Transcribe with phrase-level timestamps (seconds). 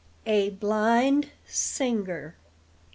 [0.25, 2.33] A BLIND SINGER.